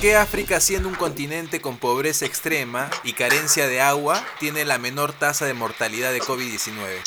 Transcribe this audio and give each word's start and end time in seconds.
qué 0.00 0.16
África, 0.16 0.60
siendo 0.60 0.88
un 0.88 0.94
continente 0.94 1.60
con 1.60 1.76
pobreza 1.76 2.24
extrema 2.24 2.90
y 3.04 3.12
carencia 3.12 3.66
de 3.66 3.82
agua, 3.82 4.24
tiene 4.38 4.64
la 4.64 4.78
menor 4.78 5.12
tasa 5.12 5.44
de 5.44 5.52
mortalidad 5.52 6.10
de 6.12 6.22
COVID-19? 6.22 7.02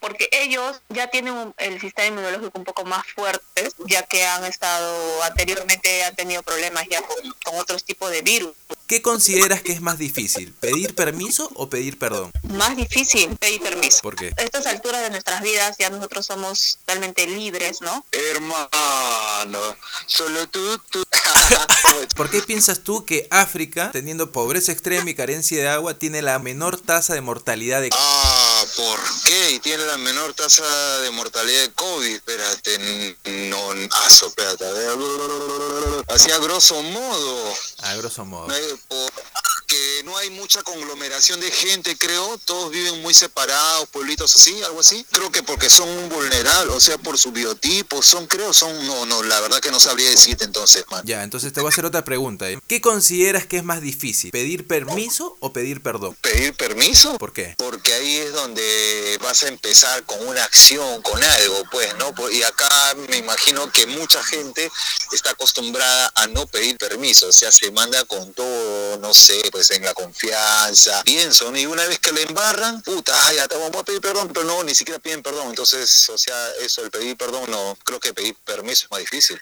porque 0.00 0.28
ellos 0.32 0.80
ya 0.88 1.08
tienen 1.08 1.54
el 1.58 1.80
sistema 1.80 2.08
inmunológico 2.08 2.58
un 2.58 2.64
poco 2.64 2.84
más 2.84 3.04
fuerte, 3.14 3.70
ya 3.86 4.04
que 4.04 4.24
han 4.24 4.44
estado 4.44 5.22
anteriormente, 5.24 6.04
han 6.04 6.14
tenido 6.14 6.42
problemas 6.42 6.84
ya 6.88 7.02
con, 7.02 7.16
con 7.44 7.56
otros 7.56 7.84
tipos 7.84 8.10
de 8.10 8.22
virus. 8.22 8.54
¿Qué 8.86 9.02
consideras 9.02 9.60
que 9.60 9.72
es 9.72 9.82
más 9.82 9.98
difícil, 9.98 10.54
pedir 10.54 10.94
permiso 10.94 11.50
o 11.54 11.68
pedir 11.68 11.98
perdón? 11.98 12.30
Más 12.42 12.76
difícil 12.76 13.36
pedir 13.38 13.60
permiso. 13.60 14.00
¿Por 14.02 14.16
qué? 14.16 14.32
A 14.38 14.42
estas 14.42 14.66
alturas 14.66 15.02
de 15.02 15.10
nuestras 15.10 15.42
vidas 15.42 15.76
ya 15.78 15.90
nosotros 15.90 16.24
somos 16.24 16.78
totalmente 16.86 17.26
libres, 17.26 17.82
¿no? 17.82 18.06
Hermano, 18.12 19.76
solo 20.06 20.48
tú, 20.48 20.78
tú. 20.90 21.02
¿Por 22.16 22.30
qué 22.30 22.42
piensas 22.42 22.80
tú 22.80 23.04
que 23.04 23.28
África, 23.30 23.90
teniendo 23.92 24.32
pobreza 24.32 24.72
extrema 24.72 25.08
y 25.10 25.14
carencia 25.14 25.58
de 25.60 25.68
agua, 25.68 25.94
tiene 25.94 26.20
la 26.22 26.38
menor 26.38 26.80
tasa 26.80 27.14
de 27.14 27.20
mortalidad 27.20 27.80
de... 27.80 27.90
Ah, 27.92 28.64
¿por 28.76 28.98
qué? 29.24 29.52
Y 29.52 29.58
tiene 29.60 29.84
la 29.86 29.96
menor 29.98 30.34
tasa 30.34 30.64
de 31.00 31.10
mortalidad 31.12 31.62
de 31.62 31.72
COVID. 31.72 32.14
Espérate, 32.16 33.16
no, 33.50 33.70
aso, 34.04 34.26
espérate. 34.28 34.64
a 34.66 34.72
ver. 34.72 34.98
Así 36.08 36.30
a 36.30 36.38
grosso 36.38 36.82
modo. 36.82 37.54
A 37.82 37.94
grosso 37.96 38.24
modo. 38.24 38.48
Por- 38.88 39.12
que 39.68 40.02
no 40.04 40.16
hay 40.16 40.30
mucha 40.30 40.62
conglomeración 40.62 41.38
de 41.40 41.50
gente, 41.50 41.96
creo. 41.96 42.38
Todos 42.38 42.72
viven 42.72 43.00
muy 43.02 43.14
separados, 43.14 43.88
pueblitos 43.90 44.34
así, 44.34 44.60
algo 44.64 44.80
así. 44.80 45.04
Creo 45.12 45.30
que 45.30 45.42
porque 45.42 45.70
son 45.70 46.08
vulnerables, 46.08 46.74
o 46.74 46.80
sea, 46.80 46.98
por 46.98 47.18
su 47.18 47.30
biotipo, 47.30 48.02
son, 48.02 48.26
creo, 48.26 48.52
son, 48.52 48.86
no, 48.86 49.06
no, 49.06 49.22
la 49.22 49.40
verdad 49.40 49.60
que 49.60 49.70
no 49.70 49.78
sabría 49.78 50.10
decirte 50.10 50.44
entonces, 50.44 50.84
man. 50.90 51.02
Ya, 51.04 51.22
entonces 51.22 51.52
te 51.52 51.60
voy 51.60 51.68
a 51.68 51.72
hacer 51.72 51.84
otra 51.84 52.04
pregunta. 52.04 52.50
¿eh? 52.50 52.58
¿Qué 52.66 52.80
consideras 52.80 53.46
que 53.46 53.58
es 53.58 53.64
más 53.64 53.82
difícil, 53.82 54.30
pedir 54.30 54.66
permiso 54.66 55.36
o 55.40 55.52
pedir 55.52 55.82
perdón? 55.82 56.16
¿Pedir 56.22 56.54
permiso? 56.54 57.18
¿Por 57.18 57.32
qué? 57.32 57.54
Porque 57.58 57.92
ahí 57.92 58.16
es 58.16 58.32
donde 58.32 59.18
vas 59.20 59.42
a 59.42 59.48
empezar 59.48 60.02
con 60.04 60.26
una 60.26 60.44
acción, 60.44 61.02
con 61.02 61.22
algo, 61.22 61.62
pues, 61.70 61.94
¿no? 61.98 62.14
Y 62.30 62.42
acá 62.42 62.68
me 63.08 63.18
imagino 63.18 63.70
que 63.70 63.86
mucha 63.86 64.22
gente 64.24 64.70
está 65.12 65.30
acostumbrada 65.30 66.10
a 66.14 66.26
no 66.26 66.46
pedir 66.46 66.78
permiso, 66.78 67.28
o 67.28 67.32
sea, 67.32 67.52
se 67.52 67.70
manda 67.70 68.02
con 68.06 68.32
todo, 68.32 68.98
no 68.98 69.12
sé, 69.12 69.42
pues 69.52 69.57
en 69.70 69.84
la 69.84 69.94
confianza, 69.94 71.02
pienso, 71.04 71.50
¿no? 71.50 71.58
y 71.58 71.66
una 71.66 71.84
vez 71.86 71.98
que 71.98 72.12
le 72.12 72.22
embarran, 72.22 72.82
puta, 72.82 73.12
ah, 73.14 73.32
ya 73.32 73.48
te 73.48 73.56
vamos 73.56 73.80
a 73.80 73.84
pedir 73.84 74.00
perdón, 74.00 74.28
pero 74.32 74.44
no, 74.44 74.62
ni 74.64 74.74
siquiera 74.74 74.98
piden 75.00 75.22
perdón, 75.22 75.48
entonces, 75.48 76.08
o 76.10 76.16
sea, 76.18 76.50
eso, 76.60 76.82
el 76.82 76.90
pedir 76.90 77.16
perdón, 77.16 77.50
no, 77.50 77.76
creo 77.84 78.00
que 78.00 78.14
pedir 78.14 78.34
permiso 78.44 78.84
es 78.86 78.90
más 78.90 79.00
difícil. 79.00 79.40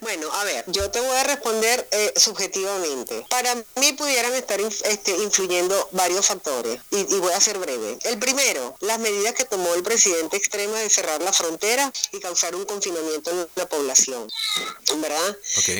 Bueno, 0.00 0.32
a 0.32 0.44
ver, 0.44 0.64
yo 0.68 0.90
te 0.90 1.00
voy 1.00 1.16
a 1.16 1.24
responder 1.24 1.86
eh, 1.90 2.12
subjetivamente. 2.16 3.26
Para 3.28 3.54
mí 3.76 3.92
pudieran 3.94 4.32
estar 4.34 4.60
inf- 4.60 4.84
este, 4.84 5.12
influyendo 5.18 5.88
varios 5.92 6.26
factores 6.26 6.80
y, 6.90 6.98
y 7.00 7.18
voy 7.18 7.32
a 7.32 7.40
ser 7.40 7.58
breve. 7.58 7.98
El 8.04 8.18
primero, 8.18 8.76
las 8.80 8.98
medidas 8.98 9.34
que 9.34 9.44
tomó 9.44 9.74
el 9.74 9.82
presidente 9.82 10.36
extrema 10.36 10.78
de 10.78 10.88
cerrar 10.90 11.20
la 11.22 11.32
frontera 11.32 11.92
y 12.12 12.20
causar 12.20 12.54
un 12.54 12.64
confinamiento 12.64 13.30
en 13.30 13.48
la 13.54 13.68
población, 13.68 14.28
¿verdad? 14.96 15.36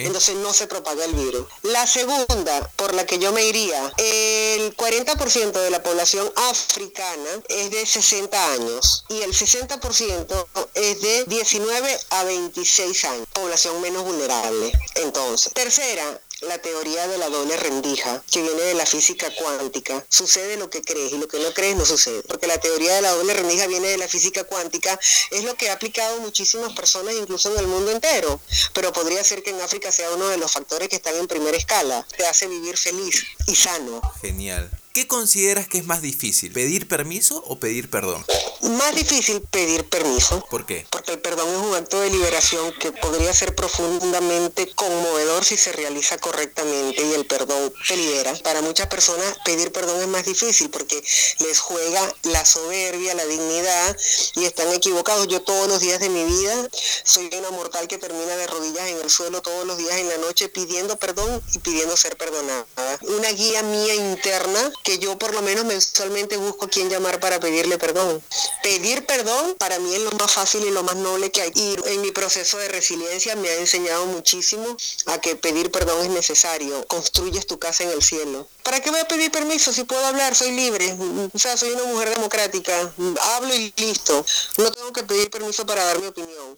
Entonces 0.06 0.34
no 0.36 0.52
se 0.52 0.66
propaga 0.66 1.04
el 1.04 1.12
virus. 1.14 1.46
La 1.62 1.86
segunda, 1.86 2.68
por 2.76 2.94
la 2.94 3.06
que 3.06 3.18
yo 3.18 3.32
me 3.32 3.44
iría, 3.44 3.59
el 3.68 4.76
40% 4.76 5.52
de 5.52 5.70
la 5.70 5.82
población 5.82 6.30
africana 6.50 7.42
es 7.48 7.70
de 7.70 7.84
60 7.84 8.52
años 8.52 9.04
y 9.08 9.20
el 9.20 9.32
60% 9.32 10.46
es 10.74 11.02
de 11.02 11.24
19 11.26 11.98
a 12.10 12.24
26 12.24 13.04
años, 13.04 13.26
población 13.32 13.80
menos 13.80 14.04
vulnerable. 14.04 14.72
Entonces, 14.94 15.52
tercera, 15.52 16.20
la 16.42 16.58
teoría 16.58 17.06
de 17.08 17.18
la 17.18 17.28
doble 17.28 17.56
rendija, 17.56 18.22
que 18.30 18.42
viene 18.42 18.62
de 18.62 18.74
la 18.74 18.86
física 18.86 19.28
cuántica. 19.34 20.04
Sucede 20.08 20.56
lo 20.56 20.70
que 20.70 20.82
crees 20.82 21.12
y 21.12 21.18
lo 21.18 21.28
que 21.28 21.38
no 21.38 21.52
crees 21.52 21.76
no 21.76 21.84
sucede. 21.84 22.22
Porque 22.22 22.46
la 22.46 22.58
teoría 22.58 22.94
de 22.94 23.02
la 23.02 23.10
doble 23.10 23.34
rendija 23.34 23.66
viene 23.66 23.88
de 23.88 23.98
la 23.98 24.08
física 24.08 24.44
cuántica, 24.44 24.98
es 25.30 25.44
lo 25.44 25.54
que 25.54 25.70
ha 25.70 25.74
aplicado 25.74 26.20
muchísimas 26.20 26.72
personas, 26.72 27.14
incluso 27.14 27.52
en 27.52 27.58
el 27.58 27.66
mundo 27.66 27.90
entero. 27.90 28.40
Pero 28.72 28.92
podría 28.92 29.22
ser 29.24 29.42
que 29.42 29.50
en 29.50 29.60
África 29.60 29.92
sea 29.92 30.10
uno 30.10 30.28
de 30.28 30.38
los 30.38 30.52
factores 30.52 30.88
que 30.88 30.96
están 30.96 31.16
en 31.16 31.26
primera 31.26 31.56
escala. 31.56 32.06
Te 32.16 32.26
hace 32.26 32.46
vivir 32.46 32.76
feliz 32.76 33.24
y 33.46 33.54
sano. 33.54 34.00
Genial. 34.20 34.70
¿Qué 34.92 35.06
consideras 35.06 35.68
que 35.68 35.78
es 35.78 35.86
más 35.86 36.02
difícil, 36.02 36.52
pedir 36.52 36.88
permiso 36.88 37.44
o 37.46 37.60
pedir 37.60 37.88
perdón? 37.88 38.24
Más 38.62 38.92
difícil 38.94 39.40
pedir 39.40 39.88
permiso. 39.88 40.44
¿Por 40.50 40.66
qué? 40.66 40.84
Porque 40.90 41.12
el 41.12 41.20
perdón 41.20 41.48
es 41.48 41.56
un 41.58 41.74
acto 41.74 42.00
de 42.00 42.10
liberación 42.10 42.72
que 42.80 42.90
podría 42.90 43.32
ser 43.32 43.54
profundamente 43.54 44.70
conmovedor 44.74 45.44
si 45.44 45.56
se 45.56 45.70
realiza 45.72 46.18
correctamente 46.18 47.02
y 47.02 47.12
el 47.14 47.24
perdón 47.24 47.72
te 47.86 47.96
libera. 47.96 48.34
Para 48.42 48.62
muchas 48.62 48.88
personas 48.88 49.38
pedir 49.44 49.70
perdón 49.70 50.02
es 50.02 50.08
más 50.08 50.24
difícil 50.24 50.68
porque 50.70 51.00
les 51.38 51.60
juega 51.60 52.12
la 52.24 52.44
soberbia, 52.44 53.14
la 53.14 53.24
dignidad 53.26 53.96
y 54.34 54.44
están 54.44 54.72
equivocados. 54.72 55.28
Yo 55.28 55.40
todos 55.40 55.68
los 55.68 55.80
días 55.80 56.00
de 56.00 56.08
mi 56.08 56.24
vida 56.24 56.68
soy 57.04 57.30
una 57.38 57.50
mortal 57.52 57.86
que 57.86 57.96
termina 57.96 58.36
de 58.36 58.46
rodillas 58.48 58.88
en 58.88 58.98
el 58.98 59.08
suelo 59.08 59.40
todos 59.40 59.66
los 59.66 59.78
días 59.78 59.96
en 59.98 60.08
la 60.08 60.18
noche 60.18 60.48
pidiendo 60.48 60.98
perdón 60.98 61.40
y 61.54 61.60
pidiendo 61.60 61.96
ser 61.96 62.16
perdonada. 62.16 62.66
Una 63.02 63.30
guía 63.30 63.62
mía 63.62 63.94
interna 63.94 64.72
que 64.82 64.98
yo 64.98 65.18
por 65.18 65.34
lo 65.34 65.42
menos 65.42 65.64
mensualmente 65.64 66.36
busco 66.36 66.66
a 66.66 66.68
quién 66.68 66.88
llamar 66.88 67.20
para 67.20 67.40
pedirle 67.40 67.78
perdón. 67.78 68.22
Pedir 68.62 69.06
perdón 69.06 69.54
para 69.58 69.78
mí 69.78 69.94
es 69.94 70.00
lo 70.00 70.10
más 70.12 70.32
fácil 70.32 70.64
y 70.64 70.70
lo 70.70 70.82
más 70.82 70.96
noble 70.96 71.30
que 71.30 71.42
hay. 71.42 71.52
Y 71.54 71.76
en 71.86 72.00
mi 72.00 72.10
proceso 72.10 72.58
de 72.58 72.68
resiliencia 72.68 73.36
me 73.36 73.48
ha 73.48 73.56
enseñado 73.56 74.06
muchísimo 74.06 74.76
a 75.06 75.20
que 75.20 75.36
pedir 75.36 75.70
perdón 75.70 76.02
es 76.02 76.10
necesario. 76.10 76.86
Construyes 76.86 77.46
tu 77.46 77.58
casa 77.58 77.84
en 77.84 77.90
el 77.90 78.02
cielo. 78.02 78.48
¿Para 78.62 78.80
qué 78.80 78.90
voy 78.90 79.00
a 79.00 79.08
pedir 79.08 79.30
permiso 79.30 79.72
si 79.72 79.84
puedo 79.84 80.04
hablar? 80.04 80.34
Soy 80.34 80.52
libre. 80.52 80.96
O 81.32 81.38
sea, 81.38 81.56
soy 81.56 81.70
una 81.70 81.84
mujer 81.84 82.10
democrática. 82.10 82.92
Hablo 83.34 83.54
y 83.54 83.72
listo. 83.76 84.24
No 84.58 84.70
tengo 84.70 84.92
que 84.92 85.02
pedir 85.02 85.30
permiso 85.30 85.66
para 85.66 85.84
dar 85.84 85.98
mi 85.98 86.06
opinión. 86.06 86.56